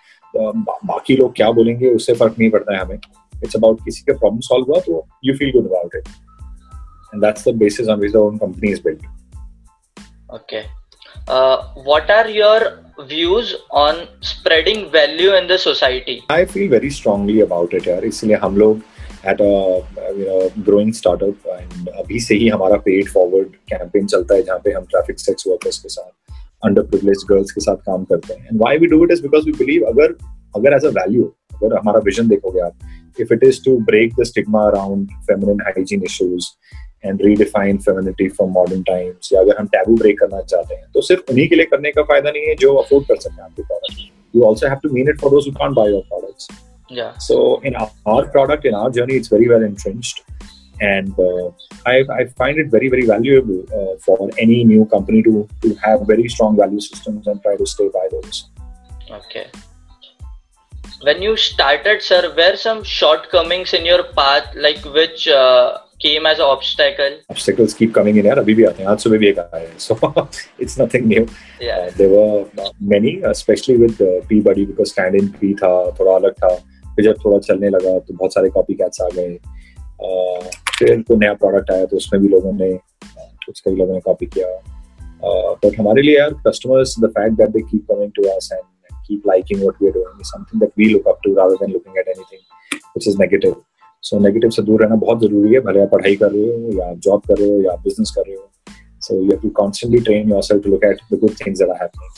बाकी 0.86 1.16
लोग 1.18 1.36
क्या 1.36 1.52
बोलेंगे 1.52 1.94
उससे 1.96 2.14
फ़र्क 2.14 2.36
नहीं 2.40 2.50
पड़ता 2.50 2.76
है 2.76 2.82
हमें। 2.82 2.98
इट्स 3.44 3.56
अबाउट 3.56 3.86
किसी 3.86 4.04
का 4.08 4.18
प्रॉब्लम 4.18 4.40
सॉल्व 4.48 4.72
हुआ 4.72 4.80
तो 4.80 5.06
you 5.26 5.34
feel 5.38 5.52
good 5.52 5.66
about 5.66 5.96
it 5.96 6.08
and 7.14 7.24
that's 7.24 7.48
the 7.48 7.56
basis 7.58 7.88
on 7.88 8.00
which 8.00 8.12
the 8.14 8.16
own 8.16 8.38
company 8.38 8.72
is 8.72 8.82
built 8.84 9.06
okay 10.34 10.62
what 11.88 12.10
are 12.10 12.28
your 12.30 12.60
views 13.10 13.50
on 13.72 13.98
spreading 14.22 14.80
value 14.92 15.34
in 15.40 15.48
the 15.48 15.58
society? 15.58 16.16
I 16.30 16.46
feel 16.46 16.70
very 16.70 16.90
strongly 16.90 17.36
about 17.42 17.76
it 17.80 17.90
yaar 17.90 18.02
isliye 18.10 18.40
hum 18.46 18.58
log 18.62 18.80
at 19.26 19.38
growing 20.66 20.92
startup 20.94 21.48
and 21.50 21.90
अभी 21.90 22.20
से 22.20 22.36
ही 22.36 22.48
हमारा 22.50 22.76
paid 22.86 23.10
forward 23.10 23.56
campaign 23.70 24.06
चलता 24.06 24.36
है, 24.36 24.44
जहाँ 24.44 24.60
पे 24.64 24.72
हम 24.72 24.84
traffic 24.92 25.20
sex 25.20 25.48
workers 25.48 25.78
के 25.80 25.90
साथ 25.90 26.38
अंडर 26.64 26.82
प्रिविलेज 26.84 27.26
गर्ल्स 27.30 27.52
के 27.52 27.62
साथ 27.62 27.76
काम 27.86 28.04
करते 28.04 28.34
हैं। 28.34 28.48
And 28.48 28.60
why 28.60 28.78
we 28.78 28.88
do 28.88 29.04
it 29.04 29.12
is 29.12 29.22
because 29.22 29.46
we 29.46 29.52
believe 29.58 29.86
अगर 29.88 30.16
अगर 30.56 30.76
एज 30.76 30.86
अ 30.86 30.90
वैल्यू 31.00 31.24
अगर 31.56 31.78
हमारा 31.78 32.00
विजन 32.06 32.28
देखोगे 32.28 32.62
आप 32.62 33.22
if 33.22 33.34
it 33.34 33.44
is 33.44 33.64
to 33.66 33.78
break 33.86 34.14
the 34.20 34.24
stigma 34.24 34.64
around 34.68 35.08
feminine 35.28 35.62
hygiene 35.66 36.04
issues 36.04 36.48
and 37.06 37.22
redefine 37.26 37.78
femininity 37.80 38.28
from 38.30 38.50
modern 38.54 38.82
times 38.84 39.30
या 39.34 39.42
अगर 39.42 39.58
हम 39.60 39.68
टैबू 39.76 39.96
ब्रेक 39.96 40.20
करना 40.20 40.42
चाहते 40.44 40.76
हैं 40.76 40.86
तो 40.94 41.02
सिर्फ़ 41.02 41.32
उन्हीं 41.32 41.48
के 41.50 41.56
लिए 41.56 41.66
करने 41.66 41.92
का 41.92 42.04
फ़ायदा 42.04 42.32
नहीं 42.32 42.48
है 42.48 42.56
जो 42.62 42.74
अफोर्ड 42.76 43.08
कर 43.08 43.16
सकते 43.18 43.36
हैं 43.36 43.44
आपके 43.44 43.64
product 43.64 44.36
you 44.36 44.44
also 44.44 44.68
have 44.68 44.80
to 44.84 44.90
mean 44.94 45.10
it 45.10 45.20
for 45.22 45.32
those 45.32 45.48
who 45.48 45.54
can't 45.54 45.76
buy 45.76 45.92
your 45.92 46.02
products 46.10 46.48
Yeah. 46.90 47.18
So 47.18 47.60
in 47.62 47.76
our, 47.76 47.92
our, 48.06 48.28
product, 48.28 48.66
in 48.66 48.74
our 48.74 48.90
journey, 48.90 49.16
it's 49.16 49.28
very 49.28 49.48
well 49.48 49.64
entrenched, 49.64 50.24
and 50.82 51.14
uh, 51.20 51.52
I, 51.86 52.04
I, 52.12 52.26
find 52.36 52.58
it 52.58 52.68
very 52.68 52.90
very 52.90 53.06
valuable 53.06 53.64
uh, 53.74 53.98
for 54.00 54.30
any 54.38 54.64
new 54.64 54.86
company 54.86 55.22
to 55.24 55.48
to 55.62 55.76
have 55.76 56.08
very 56.08 56.28
strong 56.28 56.58
value 56.58 56.80
systems 56.80 57.28
and 57.28 57.42
try 57.44 57.56
to 57.58 57.66
stay 57.66 57.90
by 57.90 58.08
those. 58.12 58.50
Okay. 59.12 59.48
When 61.02 61.22
you 61.22 61.38
started, 61.38 62.02
sir, 62.02 62.34
were 62.36 62.56
some 62.58 62.84
shortcomings 62.84 63.74
in 63.74 63.86
your 63.86 64.04
path, 64.04 64.48
like 64.56 64.84
which? 64.84 65.28
Uh, 65.28 65.78
came 66.00 66.26
as 66.26 66.40
an 66.40 66.46
obstacle 66.46 67.20
obstacles 67.30 67.74
keep 67.74 67.94
coming 67.94 68.18
in 68.20 68.28
here 68.30 68.38
abhi 68.42 68.56
bhi 68.60 68.66
aate 68.70 68.82
aaj 68.92 69.06
bhi 69.14 69.30
ek 69.32 69.40
aaya 69.44 69.72
so 69.86 69.98
it's 70.66 70.76
nothing 70.82 71.08
new 71.14 71.24
yeah 71.68 71.74
uh, 71.78 71.88
there 72.00 72.12
were 72.14 72.36
uh, 72.66 72.70
many 72.94 73.14
especially 73.32 73.78
with 73.84 74.04
uh, 74.10 74.12
Pee 74.30 74.42
Buddy 74.48 74.66
because 74.70 74.94
stand 74.96 75.20
in 75.22 75.28
p 75.40 75.54
tha 75.64 75.72
thoda 75.98 76.14
alag 76.20 76.38
tha 76.44 76.52
फिर 77.00 77.06
जब 77.06 77.20
थोड़ा 77.26 77.38
चलने 77.40 77.70
लगा 77.70 77.98
तो 78.00 78.14
बहुत 78.14 78.34
सारे 78.34 78.50
copy 78.50 78.74
cats 78.74 79.02
आ 79.02 79.08
गए। 79.16 79.36
फिर 80.78 81.02
कोई 81.02 81.18
नया 81.18 81.34
प्रोडक्ट 81.34 81.72
आया 81.72 81.86
तो 81.86 81.98
उसमें 81.98 82.22
भी 82.22 82.28
लोगों 82.30 82.52
ने, 82.54 82.72
उसका 83.50 83.72
भी 83.72 83.78
लोगों 83.78 83.94
ने 83.94 84.00
कॉपी 84.00 84.26
किया। 84.26 84.48
बट 85.64 85.80
हमारे 85.80 86.02
लिए 86.02 86.18
यार 86.18 86.34
customers 86.48 86.96
the 87.00 87.10
fact 87.18 87.38
that 87.38 87.50
they 87.50 87.62
keep 87.62 87.86
coming 87.92 88.12
to 88.16 88.24
us 88.30 88.50
and 88.54 88.64
keep 89.08 89.28
liking 89.28 89.62
what 89.62 89.82
we 89.82 89.88
are 89.88 89.94
doing 89.94 90.24
something 90.24 90.62
that 90.62 90.72
we 90.78 90.90
look 90.90 91.08
up 91.08 91.20
to 91.24 91.34
rather 91.36 91.56
than 91.56 91.72
looking 91.72 91.98
at 91.98 92.08
anything 92.08 92.42
which 92.74 93.08
is 93.08 93.18
negative 93.20 93.56
so 94.04 94.20
negative 94.20 94.50
से 94.50 94.62
दूर 94.62 94.84
रहना 94.84 94.96
बहुत 94.98 95.22
ज़रूरी 95.22 95.54
है, 95.54 95.60
भले 95.62 95.82
आप 95.82 95.90
पढ़ाई 95.92 96.16
कर 96.16 96.32
रहे 96.32 96.44
हो 96.44 96.78
या 96.80 96.94
जॉब 96.98 97.22
कर 97.28 97.38
रहे 97.38 97.50
हो 97.50 97.62
या 97.62 97.76
बिज़नेस 97.84 98.12
कर 98.16 98.24
रहे 98.28 98.36
हो। 98.36 98.50
So 99.02 99.16
you 99.16 99.30
have 99.30 99.40
to 99.40 99.50
constantly 99.62 100.00
train 100.02 100.30
yourself 100.32 100.64
to 100.64 100.70
look 100.72 100.84
at 100.84 100.98
the 101.14 101.20
good 101.22 101.34
things 101.46 101.60
that 101.60 101.70
are 101.70 101.82
happening 101.82 102.12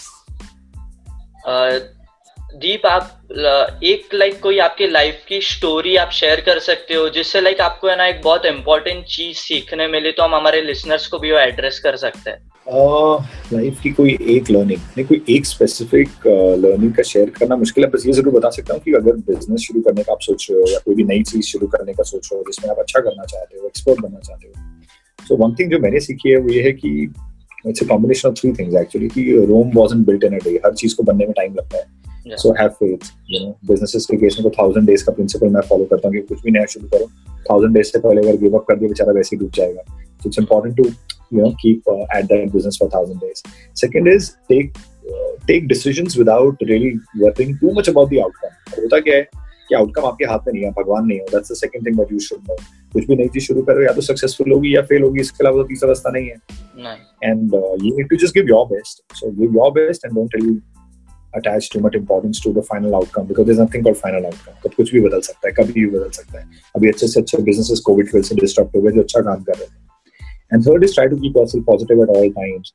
दीप 2.55 2.85
आप 2.85 3.79
एक 3.83 4.13
लाइक 4.13 4.39
कोई 4.39 4.57
आपके 4.59 4.87
लाइफ 4.87 5.23
की 5.27 5.41
स्टोरी 5.41 5.95
आप 5.95 6.09
शेयर 6.11 6.41
कर 6.41 6.59
सकते 6.59 6.93
हो 6.93 7.09
जिससे 7.09 7.41
लाइक 7.41 7.61
आपको 7.61 7.87
है 7.87 7.95
ना 7.97 8.07
एक 8.07 8.21
बहुत 8.23 8.45
इंपॉर्टेंट 8.45 9.05
चीज़ 9.05 9.37
सीखने 9.37 9.87
मिली 9.87 10.11
तो 10.11 10.23
हम 10.23 10.35
हमारे 10.35 10.61
लिसनर्स 10.61 11.07
को 11.07 11.19
भी 11.19 11.31
वो 11.31 11.37
एड्रेस 11.37 11.79
कर 11.79 11.95
सकते 11.95 12.29
हैं। 12.29 12.39
लाइफ 13.53 13.75
uh, 13.75 13.81
की 13.81 13.89
कोई 13.89 14.17
एक 14.27 14.51
लर्निंग 14.51 14.79
नहीं 14.97 15.05
कोई 15.05 15.23
एक 15.29 15.45
स्पेसिफिक 15.45 16.09
लर्निंग 16.27 16.91
uh, 16.91 16.97
का 16.97 17.03
शेयर 17.03 17.29
करना 17.29 17.55
मुश्किल 17.55 17.83
है 17.83 17.89
बस 17.89 18.05
ये 18.05 18.13
ज़रूर 18.13 18.33
बता 18.33 18.49
सकता 18.49 18.73
हूँ 18.73 18.81
कि 18.81 18.91
अगर 18.91 19.11
बिज़नेस 19.11 19.61
शुरू 19.61 19.81
करने 19.81 20.03
का 20.03 20.11
आप 20.11 20.21
सोच 20.21 20.47
रहे 20.51 20.59
हो 20.59 20.67
या 20.71 20.79
कोई 20.79 20.95
भी 20.95 21.03
नई 21.03 21.23
चीज़ 21.23 21.45
शुरू 21.45 21.67
करने 21.67 21.93
का 21.93 22.03
सोच 22.03 22.29
रहे 22.33 22.39
हो 22.39 22.43
जिसमें 22.47 22.71
आप 22.71 22.79
अच्छा 22.79 22.99
करना 22.99 23.23
चाहते 23.23 23.57
हो 23.57 23.67
एक्सपर्ट 23.67 24.01
बनना 24.01 24.19
चाहते 24.19 24.47
हो 24.47 25.25
सो 25.27 25.35
वन 25.35 25.55
थिंग 25.55 25.71
जो 25.71 25.79
मैंने 25.79 25.99
सीखी 25.99 26.29
है 26.29 26.37
वो 26.37 26.49
ये 26.49 26.63
है 26.63 26.71
कि 26.71 27.13
it's 27.67 27.83
a 27.83 27.87
combination 27.87 28.29
of 28.29 28.35
three 28.35 28.53
things 28.53 28.75
actually 28.75 29.07
कि 29.07 29.45
Rome 29.45 29.71
wasn't 29.75 30.05
built 30.05 30.23
in 30.23 30.39
a 30.39 30.43
day 30.43 30.55
हर 30.65 30.73
चीज़ 30.73 30.95
को 30.95 31.03
बनने 31.03 31.25
में 31.25 31.33
टाइम 31.33 31.55
लगता 31.55 31.77
है। 31.77 32.00
So 32.27 32.51
have 32.59 32.69
faith 32.79 33.11
you 33.31 33.45
know 33.45 33.51
businesses 33.67 34.05
के 34.11 34.17
केस 34.17 34.37
में 34.39 34.49
तो 34.49 34.55
थाउज़ेंड 34.61 34.87
डेज़ 34.87 35.05
का 35.05 35.11
प्रिंसिपल 35.11 35.49
मैं 35.49 35.61
फॉलो 35.69 35.85
करता 35.85 36.07
हूँ 36.07 36.15
कि 36.15 36.21
कुछ 36.27 36.43
भी 36.43 36.51
नया 36.51 36.65
शुरू 36.73 36.87
करो। 36.87 37.09
थाउज़ेंड 37.49 37.73
डेज़ 37.75 37.87
से 37.87 37.99
पहले 37.99 38.21
अगर 38.21 38.37
गिव 38.41 38.57
अप 38.57 38.65
कर 38.67 38.77
दिया 38.77 38.89
बेचारा 38.89 39.13
वैसे 39.13 39.35
ही 39.35 39.39
डूब 39.39 39.51
जाएगा। 39.55 39.83
So 40.21 40.29
it's 40.29 40.39
important 40.39 40.75
to 40.77 40.83
you 41.35 41.41
know 41.41 41.47
keep 41.61 41.87
uh, 41.91 42.01
at 42.15 42.27
that 42.31 42.49
business 42.55 42.75
for 42.79 42.87
a 42.87 42.91
thousand 42.95 43.21
days. 43.21 43.39
Second 43.81 44.09
is 44.09 44.27
take 44.51 44.75
uh, 45.13 45.29
take 45.47 45.69
decisions 45.71 46.17
without 46.19 46.65
really 46.71 46.91
worrying 47.21 47.55
too 47.61 47.71
much 47.77 47.89
about 47.91 48.11
the 48.11 48.19
outcome. 48.25 48.53
होता 48.75 48.99
क्या 49.07 49.15
है 49.15 49.23
कि 49.69 49.75
आउटकम 49.75 50.05
आपके 50.05 50.25
हाथ 50.31 50.47
में 50.47 50.53
नहीं 50.53 50.63
है 50.63 50.71
भगवान 50.77 51.05
नहीं 51.05 51.17
है। 51.19 51.25
That's 51.31 51.51
the 51.51 51.55
second 51.55 51.85
thing 51.87 51.97
that 51.97 52.11
you 52.11 52.19
should 52.27 52.49
know 52.49 52.55
कुछ 52.93 53.07
भी 53.07 53.15
नई 53.15 53.27
चीज़ 53.33 53.43
शुरू 53.45 53.61
करो 53.69 53.83
या 53.83 53.93
तो 53.93 54.01
सक्सेसफुल 54.01 54.51
होगी 54.51 54.75
या 54.75 54.81
फेल 54.91 55.03
होगी 55.03 55.21
इसके 55.21 55.43
अलावा 55.43 55.61
तो 55.61 55.67
तीसरा 55.67 55.87
रास्ता 55.87 56.11
नहीं 56.17 56.29
है। 56.29 56.35
And 57.23 57.53
you 57.53 57.95
need 57.97 58.09
to 58.09 58.15
just 58.25 58.35
give 58.35 58.49
your 58.49 58.65
best 58.73 59.15
so 59.15 59.31
give 59.39 59.55
your 59.55 59.71
best 59.79 60.05
and 60.05 60.13
don't 60.15 60.35
tell 61.30 61.54
attach 61.54 61.70
too 61.70 61.80
much 61.80 61.94
importance 61.94 62.40
to 62.40 62.52
the 62.52 62.62
final 62.62 62.94
outcome 62.96 63.26
because 63.26 63.46
there's 63.46 63.58
nothing 63.58 63.82
called 63.86 63.98
final 64.02 64.26
outcome 64.26 64.54
कब 64.62 64.74
कुछ 64.76 64.92
भी 64.92 65.00
बदल 65.00 65.20
सकता 65.20 65.48
है 65.48 65.52
कभी 65.54 65.72
भी 65.72 65.86
बदल 65.96 66.10
सकता 66.10 66.38
है 66.38 66.46
अभी 66.76 66.88
अच्छे 66.88 67.06
से 67.06 67.20
अच्छे 67.20 67.42
बिजनेसेस 67.42 67.80
कोविड 67.86 68.10
फिर 68.10 68.22
से 68.28 68.34
डिस्टर्ब 68.34 68.70
हो 68.76 68.82
गए 68.82 68.92
जो 68.92 69.00
अच्छा 69.00 69.20
काम 69.20 69.42
कर 69.48 69.58
रहे 69.58 69.66
थे 69.66 69.84
and 70.52 70.64
third 70.64 70.84
is 70.86 70.94
try 70.94 71.04
to 71.12 71.16
keep 71.22 71.36
yourself 71.36 71.64
positive 71.68 72.00
at 72.02 72.10
all 72.16 72.28
times 72.34 72.72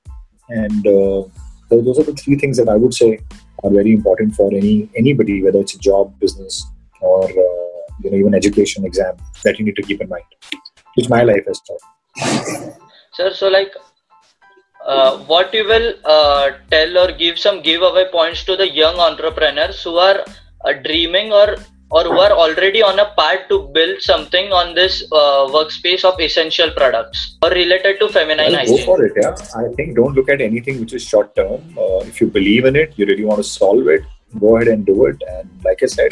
and 0.50 0.88
uh, 0.88 1.22
those 1.70 2.00
are 2.02 2.04
the 2.04 2.16
three 2.22 2.36
things 2.36 2.58
that 2.58 2.72
I 2.74 2.76
would 2.76 2.94
say 2.94 3.20
are 3.64 3.72
very 3.72 3.94
important 3.94 4.36
for 4.36 4.48
any 4.62 4.74
anybody 5.04 5.38
whether 5.44 5.62
it's 5.66 5.76
a 5.76 5.80
job 5.88 6.12
business 6.20 6.66
or 7.02 7.24
uh, 7.24 7.78
you 8.04 8.12
know 8.12 8.18
even 8.18 8.34
education 8.42 8.86
exam 8.86 9.16
that 9.46 9.60
you 9.60 9.66
need 9.66 9.80
to 9.82 9.88
keep 9.92 10.02
in 10.02 10.10
mind 10.10 10.26
which 10.98 11.10
my 11.10 11.22
life 11.24 11.48
has 11.48 11.62
taught 11.70 11.84
sir 13.14 13.32
so 13.42 13.48
like 13.48 13.80
uh, 14.87 15.19
what 15.31 15.53
you 15.53 15.65
will 15.67 15.95
uh, 16.05 16.51
tell 16.71 16.99
or 16.99 17.13
give 17.13 17.39
some 17.39 17.63
giveaway 17.63 18.07
points 18.11 18.45
to 18.45 18.57
the 18.57 18.69
young 18.69 18.99
entrepreneurs 18.99 19.83
who 19.83 19.97
are 19.97 20.25
uh, 20.65 20.73
dreaming 20.85 21.33
or 21.33 21.57
or 21.91 22.03
who 22.03 22.19
are 22.19 22.33
already 22.33 22.83
on 22.83 22.99
a 22.99 23.07
path 23.17 23.49
to 23.49 23.69
build 23.75 24.01
something 24.03 24.53
on 24.53 24.75
this 24.75 25.05
uh, 25.13 25.47
workspace 25.57 26.05
of 26.05 26.21
essential 26.21 26.71
products 26.73 27.37
or 27.43 27.51
related 27.51 28.01
to 28.01 28.09
feminine 28.09 28.47
well, 28.47 28.57
hygiene? 28.57 28.79
Go 28.79 28.85
for 28.87 29.05
it, 29.05 29.13
yeah. 29.17 29.37
I 29.55 29.73
think 29.75 29.95
don't 29.95 30.15
look 30.15 30.29
at 30.29 30.41
anything 30.41 30.81
which 30.81 30.95
is 30.95 31.05
short 31.05 31.37
term. 31.37 31.63
Uh, 31.79 32.01
if 32.01 32.21
you 32.21 32.27
believe 32.27 32.65
in 32.65 32.75
it, 32.75 32.95
you 32.97 33.07
really 33.07 33.25
want 33.25 33.39
to 33.39 33.45
solve 33.45 33.87
it, 33.87 34.03
go 34.41 34.57
ahead 34.57 34.67
and 34.69 34.85
do 34.85 35.07
it. 35.07 35.17
And 35.29 35.49
like 35.65 35.81
I 35.81 35.87
said, 35.87 36.11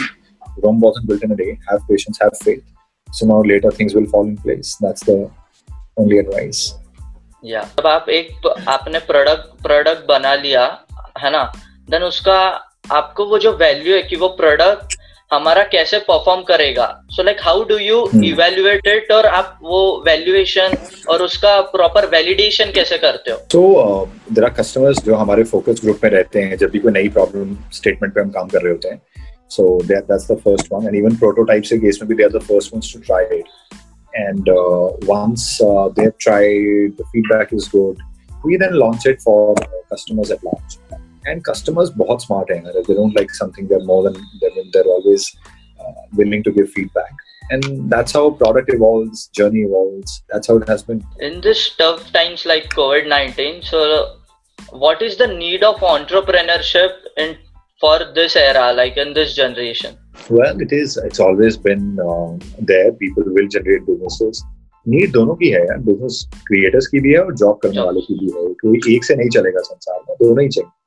Rome 0.62 0.78
wasn't 0.78 1.08
built 1.08 1.24
in 1.24 1.32
a 1.32 1.36
day. 1.36 1.58
Have 1.68 1.80
patience, 1.88 2.18
have 2.20 2.36
faith. 2.40 2.62
Sooner 3.12 3.34
or 3.34 3.46
later, 3.46 3.72
things 3.72 3.94
will 3.94 4.06
fall 4.06 4.26
in 4.26 4.36
place. 4.36 4.76
That's 4.80 5.02
the 5.04 5.28
only 5.96 6.18
advice. 6.18 6.74
या। 7.44 7.62
जब 7.78 7.86
आप 7.86 8.08
एक 8.08 8.46
आपने 8.68 8.98
product 9.06 9.62
product 9.62 10.06
बना 10.08 10.34
लिया 10.34 10.64
है 11.18 11.30
ना? 11.32 11.42
Then 11.90 12.02
उसका 12.02 12.40
आपको 12.92 13.24
वो 13.26 13.38
जो 13.38 13.52
वैल्यू 13.56 13.94
है 13.94 14.02
कि 14.02 14.16
वो 14.16 14.28
प्रोडक्ट 14.38 14.96
हमारा 15.32 15.62
कैसे 15.64 15.98
परफॉर्म 15.98 16.42
करेगा? 16.42 16.86
So 17.10 17.22
like 17.22 17.40
how 17.42 17.62
do 17.64 17.76
you 17.78 17.98
evaluate 18.24 18.86
it 18.86 19.12
और 19.12 19.26
आप 19.26 19.58
वो 19.62 19.80
वैल्यूएशन 20.06 20.76
और 21.10 21.22
उसका 21.22 21.60
प्रॉपर 21.70 22.06
वैलिडेशन 22.06 22.72
कैसे 22.72 22.98
करते 22.98 23.30
हो? 23.30 23.36
तो 23.50 24.08
देयर 24.32 24.44
आर 24.44 24.54
कस्टमर्स 24.54 25.04
जो 25.04 25.14
हमारे 25.14 25.44
फोकस 25.44 25.80
ग्रुप 25.84 26.00
में 26.04 26.10
रहते 26.10 26.42
हैं 26.42 26.56
जब 26.56 26.70
भी 26.70 26.78
कोई 26.78 26.92
नई 26.92 27.08
प्रॉब्लम 27.08 27.56
स्टेटमेंट 27.72 28.14
पे 28.14 28.20
हम 28.20 28.30
काम 28.30 28.48
कर 28.48 28.62
रहे 28.62 28.72
होते 28.72 28.88
हैं। 28.88 29.00
So 29.50 29.64
that 29.84 30.04
that's 30.04 30.30
the 30.30 30.36
first 30.44 30.72
one 30.72 30.86
and 30.86 30.94
even 30.96 31.16
prototype 31.16 31.62
से 31.62 31.78
केस 31.78 31.98
में 32.02 32.08
भी 32.08 32.14
they 32.14 32.24
are 32.24 32.38
the 32.38 32.42
first 32.42 32.74
ones 32.74 32.92
to 32.94 33.00
try 33.00 33.38
it 33.38 33.44
and 34.13 34.49
uh, 34.49 34.89
once 35.03 35.61
uh, 35.61 35.89
they've 35.95 36.17
tried 36.17 36.97
the 36.97 37.05
feedback 37.11 37.53
is 37.53 37.67
good 37.67 37.97
we 38.43 38.57
then 38.57 38.73
launch 38.77 39.05
it 39.05 39.21
for 39.21 39.55
customers 39.89 40.31
at 40.31 40.43
launch 40.43 40.77
and 41.25 41.43
customers 41.43 41.89
बहुत 42.01 42.21
smart 42.21 42.51
हैं 42.51 42.63
if 42.81 42.87
they 42.87 42.93
don't 42.93 43.15
like 43.15 43.31
something 43.31 43.67
they're 43.67 43.87
more 43.93 44.03
than 44.03 44.13
they're, 44.41 44.63
they're 44.73 44.91
always 44.97 45.35
uh, 45.79 46.01
willing 46.13 46.43
to 46.43 46.51
give 46.51 46.69
feedback 46.71 47.11
and 47.51 47.89
that's 47.89 48.13
how 48.13 48.29
product 48.29 48.71
evolves 48.73 49.27
journey 49.27 49.61
evolves 49.61 50.23
that's 50.29 50.47
how 50.47 50.57
it 50.57 50.67
has 50.67 50.83
been 50.83 51.03
in 51.19 51.41
this 51.41 51.75
tough 51.75 52.11
times 52.13 52.45
like 52.45 52.69
covid-19 52.69 53.63
so 53.63 54.15
what 54.71 55.01
is 55.01 55.17
the 55.17 55.27
need 55.27 55.63
of 55.63 55.75
entrepreneurship 55.77 56.91
in 57.17 57.37
for 57.81 57.97
this 58.13 58.35
era 58.35 58.71
like 58.73 58.97
in 58.97 59.13
this 59.13 59.35
generation 59.35 59.97
well 60.37 60.61
it 60.61 60.71
is 60.71 60.97
it's 60.97 61.19
always 61.19 61.57
been 61.67 61.99
uh, 62.07 62.31
there 62.71 62.91
people 63.03 63.23
will 63.37 63.51
generate 63.57 63.85
businesses 63.91 64.45
need 64.87 65.11
दोनों 65.11 65.33
की 65.35 65.49
है 65.49 65.59
यार 65.59 65.77
business 65.85 66.27
creators 66.47 66.85
की 66.87 66.99
भी 67.05 67.11
है 67.13 67.19
और 67.23 67.33
job 67.37 67.57
करने 67.63 67.81
वाले 67.81 68.01
की 68.01 68.13
भी 68.19 68.31
है 68.35 68.53
कोई 68.61 68.95
एक 68.95 69.03
से 69.05 69.15
नहीं 69.15 69.29
चलेगा 69.35 69.61
संसार 69.61 69.99
में 70.09 70.15
दोनों 70.21 70.43
ही 70.43 70.49
चाहिए 70.49 70.77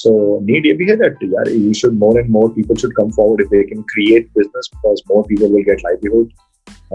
so 0.00 0.10
need 0.48 0.66
ये 0.66 0.72
भी 0.72 0.86
है 0.88 0.96
that 0.98 1.24
यार 1.24 1.48
you 1.54 1.72
should 1.78 1.96
more 2.02 2.12
and 2.20 2.30
more 2.36 2.48
people 2.58 2.78
should 2.82 2.94
come 2.98 3.10
forward 3.16 3.42
if 3.44 3.50
they 3.54 3.62
can 3.70 3.82
create 3.94 4.28
business 4.38 4.68
because 4.76 5.02
more 5.12 5.22
people 5.30 5.50
will 5.54 5.66
get 5.68 5.82
livelihood 5.86 6.30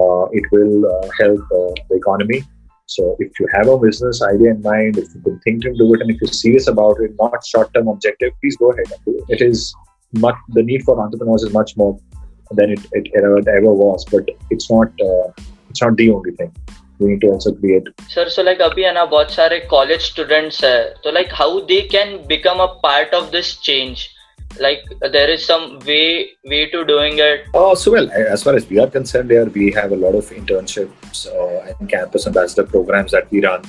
uh, 0.03 0.23
it 0.39 0.47
will 0.55 0.87
uh, 0.93 1.07
help 1.19 1.53
uh, 1.59 1.71
the 1.89 1.99
economy 1.99 2.39
so 2.95 3.05
if 3.25 3.39
you 3.41 3.49
have 3.53 3.71
a 3.73 3.77
business 3.83 4.21
idea 4.29 4.55
in 4.55 4.61
mind 4.61 4.97
if 5.03 5.13
you 5.15 5.21
can 5.27 5.37
think 5.45 5.61
to 5.67 5.73
do 5.83 5.89
it 5.97 6.05
and 6.05 6.15
if 6.15 6.23
you're 6.23 6.37
serious 6.39 6.71
about 6.73 7.03
it 7.07 7.15
not 7.21 7.47
short 7.51 7.73
term 7.77 7.93
objective 7.93 8.33
please 8.41 8.57
go 8.63 8.71
ahead 8.71 8.95
and 8.97 9.05
do 9.09 9.15
it 9.19 9.37
it 9.37 9.45
is 9.49 9.67
much 10.12 10.36
the 10.48 10.62
need 10.62 10.82
for 10.84 11.00
entrepreneurs 11.00 11.42
is 11.42 11.52
much 11.52 11.76
more 11.76 11.98
than 12.52 12.70
it, 12.70 12.80
it, 12.92 13.10
it 13.14 13.48
ever 13.48 13.72
was. 13.72 14.04
But 14.04 14.28
it's 14.50 14.70
not 14.70 14.88
uh, 15.00 15.32
it's 15.68 15.82
not 15.82 15.96
the 15.96 16.10
only 16.10 16.32
thing. 16.32 16.54
We 16.98 17.08
need 17.08 17.20
to 17.22 17.28
also 17.28 17.52
create. 17.54 17.88
Sir 18.08 18.28
so 18.28 18.42
like 18.42 18.58
abhi 18.58 18.86
hai 18.86 18.92
na 18.92 19.06
bahut 19.06 19.30
sare 19.30 19.60
college 19.68 20.02
students 20.02 20.60
hai 20.60 20.88
so 21.02 21.10
like 21.10 21.30
how 21.32 21.60
they 21.60 21.82
can 21.82 22.26
become 22.26 22.60
a 22.60 22.68
part 22.80 23.14
of 23.14 23.30
this 23.32 23.56
change? 23.56 24.10
Like 24.58 24.80
there 25.12 25.30
is 25.30 25.46
some 25.46 25.78
way 25.86 26.30
way 26.44 26.68
to 26.70 26.84
doing 26.84 27.18
it? 27.18 27.44
Oh 27.54 27.74
so 27.74 27.92
well 27.92 28.10
as 28.10 28.42
far 28.42 28.54
as 28.54 28.68
we 28.68 28.80
are 28.80 28.88
concerned 28.88 29.30
there 29.30 29.44
we 29.44 29.70
have 29.72 29.92
a 29.92 29.96
lot 29.96 30.14
of 30.14 30.28
internships 30.30 31.26
uh, 31.28 31.72
and 31.78 31.88
campus 31.88 32.26
ambassador 32.26 32.64
programs 32.64 33.12
that 33.12 33.30
we 33.30 33.44
run 33.44 33.62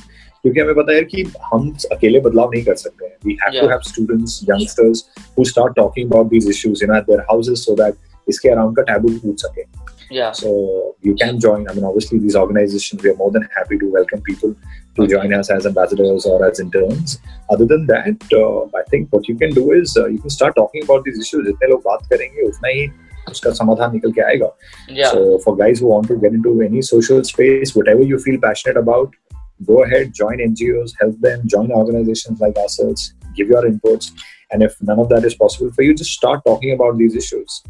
क्योंकि 0.43 0.59
हमें 0.59 0.75
पता 0.75 0.93
है 0.93 1.03
कि 1.03 1.23
हम 1.53 1.73
अकेले 1.91 2.19
बदलाव 2.19 2.51
नहीं 2.53 2.63
कर 2.63 2.75
सकते 2.83 3.05
हैं 3.05 3.15
we 3.25 3.37
have 3.41 3.61
to 3.61 3.67
have 3.69 3.79
students 3.89 4.39
youngsters 4.49 5.05
who 5.37 5.45
start 5.53 5.75
talking 5.75 6.11
about 6.11 6.29
these 6.29 6.47
issues 6.49 6.83
in 6.83 6.93
their 7.09 7.21
houses 7.31 7.65
so 7.65 7.75
that 7.83 7.95
इसके 8.29 8.49
अराउंड 8.49 8.75
का 8.75 8.83
टैबू 8.93 9.17
टूट 9.17 9.39
सके 9.45 9.63
Yeah. 10.11 10.31
So 10.33 10.95
you 11.01 11.15
can 11.15 11.39
join. 11.39 11.67
I 11.69 11.73
mean, 11.73 11.85
obviously, 11.85 12.19
these 12.19 12.35
organizations, 12.35 13.01
we 13.01 13.09
are 13.11 13.15
more 13.15 13.31
than 13.31 13.47
happy 13.55 13.77
to 13.79 13.91
welcome 13.91 14.21
people 14.21 14.55
to 14.97 15.07
join 15.07 15.33
us 15.33 15.49
as 15.49 15.65
ambassadors 15.65 16.25
or 16.25 16.45
as 16.45 16.59
interns. 16.59 17.19
Other 17.49 17.65
than 17.65 17.85
that, 17.87 18.33
uh, 18.33 18.65
I 18.77 18.83
think 18.89 19.07
what 19.11 19.29
you 19.29 19.37
can 19.37 19.51
do 19.51 19.71
is 19.71 19.95
uh, 19.97 20.07
you 20.07 20.19
can 20.19 20.29
start 20.29 20.57
talking 20.57 20.83
about 20.83 21.05
these 21.05 21.21
issues. 21.25 21.45
जितने 21.45 21.69
लोग 21.69 21.81
बात 21.85 22.05
करेंगे 22.09 22.47
उतना 22.47 22.69
ही 22.69 22.87
उसका 23.29 23.51
समाधान 23.61 23.93
निकल 23.93 24.11
के 24.11 24.21
आएगा. 24.21 24.51
Yeah. 24.99 25.13
So 25.13 25.39
for 25.45 25.55
guys 25.63 25.79
who 25.79 25.93
want 25.93 26.11
to 26.13 26.19
get 26.25 26.37
into 26.39 26.55
any 26.67 26.81
social 26.91 27.23
space, 27.31 27.75
whatever 27.79 28.09
you 28.11 28.19
feel 28.27 28.41
passionate 28.47 28.81
about, 28.83 29.15
go 29.64 29.84
ahead, 29.84 30.12
join 30.12 30.38
NGOs, 30.38 30.92
help 31.00 31.18
them, 31.20 31.42
join 31.46 31.70
organizations 31.70 32.40
like 32.40 32.56
ourselves, 32.56 33.14
give 33.34 33.48
your 33.48 33.62
inputs. 33.62 34.12
And 34.50 34.62
if 34.62 34.80
none 34.80 34.98
of 34.98 35.08
that 35.08 35.24
is 35.24 35.34
possible 35.34 35.72
for 35.72 35.82
you, 35.82 35.94
just 35.94 36.12
start 36.12 36.42
talking 36.46 36.72
about 36.72 36.98
these 36.98 37.16
issues. 37.16 37.62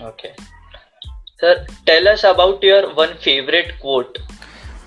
Okay. 0.00 0.34
Sir, 1.38 1.66
tell 1.84 2.08
us 2.08 2.24
about 2.24 2.62
your 2.62 2.94
one 2.94 3.16
favorite 3.18 3.72
quote. 3.80 4.18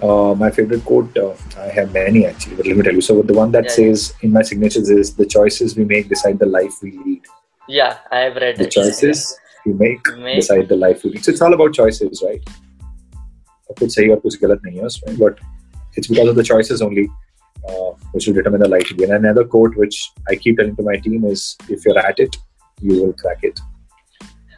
Uh, 0.01 0.33
my 0.33 0.49
favorite 0.49 0.83
quote, 0.85 1.15
uh, 1.17 1.33
I 1.57 1.67
have 1.67 1.93
many 1.93 2.25
actually, 2.25 2.55
but 2.55 2.65
let 2.65 2.77
me 2.77 2.83
tell 2.83 2.93
you. 2.93 3.01
So, 3.01 3.21
the 3.21 3.33
one 3.33 3.51
that 3.51 3.65
yeah, 3.65 3.71
says 3.71 4.13
yeah. 4.13 4.27
in 4.27 4.33
my 4.33 4.41
signatures 4.41 4.89
is 4.89 5.13
the 5.13 5.25
choices 5.25 5.75
we 5.75 5.83
make 5.83 6.07
decide 6.07 6.39
the 6.39 6.45
life 6.45 6.71
we 6.81 6.91
lead. 7.05 7.21
Yeah, 7.67 7.97
I 8.09 8.19
have 8.19 8.35
read 8.37 8.57
the 8.57 8.63
it. 8.63 8.71
choices 8.71 9.37
yeah. 9.37 9.73
we 9.73 9.77
make, 9.77 9.99
make 10.17 10.37
decide 10.37 10.69
the 10.69 10.77
life 10.77 11.03
we 11.03 11.11
lead. 11.11 11.25
So, 11.25 11.31
it's 11.31 11.41
all 11.41 11.53
about 11.53 11.73
choices, 11.73 12.23
right? 12.25 12.41
कुछ 13.79 13.95
सही 13.95 14.09
और 14.09 14.19
कुछ 14.19 14.39
गलत 14.41 14.61
नहीं 14.65 14.77
है 14.77 14.85
उसमें 14.85 15.15
but 15.17 15.41
it's 15.96 16.06
because 16.08 16.28
of 16.28 16.36
the 16.36 16.42
choices 16.42 16.82
only 16.82 17.08
uh, 17.68 17.90
which 18.12 18.26
will 18.26 18.34
determine 18.34 18.60
the 18.60 18.68
life 18.68 18.90
again. 18.90 19.12
Another 19.12 19.44
quote 19.44 19.76
which 19.76 20.10
I 20.28 20.36
keep 20.36 20.58
telling 20.58 20.76
to 20.76 20.82
my 20.82 20.96
team 20.96 21.24
is 21.24 21.56
if 21.68 21.84
you're 21.84 21.98
at 21.98 22.18
it, 22.18 22.36
you 22.80 23.02
will 23.02 23.12
crack 23.14 23.38
it. 23.42 23.58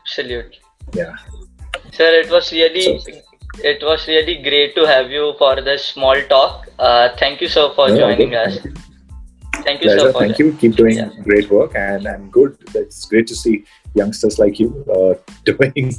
Absolutely. 0.01 0.59
Yeah. 0.95 1.15
Sir, 1.93 2.21
it 2.21 2.31
was 2.31 2.53
really 2.53 3.01
so, 3.01 3.13
it 3.65 3.83
was 3.83 4.07
really 4.07 4.43
great 4.43 4.75
to 4.75 4.87
have 4.87 5.11
you 5.11 5.35
for 5.39 5.61
this 5.61 5.85
small 5.87 6.17
talk. 6.29 6.67
Uh, 6.79 7.09
thank 7.19 7.41
you, 7.41 7.49
sir, 7.49 7.73
for 7.75 7.89
yeah, 7.89 7.97
joining 7.97 8.35
us. 8.35 8.59
Thank 9.65 9.83
you, 9.83 9.89
Pleasure. 9.91 10.01
sir. 10.01 10.13
for 10.13 10.19
Thank 10.21 10.37
that. 10.37 10.39
you. 10.39 10.53
Keep 10.61 10.77
doing 10.77 10.97
Yeah. 10.99 11.11
great 11.23 11.51
work, 11.51 11.73
and 11.75 12.07
and 12.07 12.31
good. 12.33 12.57
It's 12.75 13.07
great 13.07 13.27
to 13.29 13.35
see 13.35 13.65
youngsters 13.95 14.39
like 14.39 14.61
you 14.61 14.69
uh, 14.97 15.15
doing, 15.45 15.95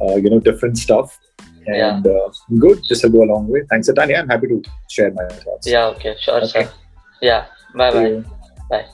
uh, 0.00 0.16
you 0.16 0.30
know, 0.30 0.40
different 0.40 0.78
stuff. 0.78 1.18
And 1.66 2.06
uh, 2.06 2.30
good. 2.58 2.82
This 2.88 3.02
will 3.02 3.10
go 3.10 3.22
a 3.24 3.28
long 3.34 3.48
way. 3.48 3.62
Thanks, 3.68 3.90
Tanya. 3.92 4.18
I'm 4.18 4.28
happy 4.28 4.46
to 4.48 4.62
share 4.88 5.10
my 5.12 5.26
thoughts. 5.28 5.66
Yeah. 5.66 5.86
Okay. 5.86 6.16
Sure, 6.20 6.36
Okay. 6.42 6.64
sir. 6.64 6.70
Yeah. 7.20 7.46
Bye. 7.74 7.90
Bye. 7.92 8.22
Bye. 8.70 8.86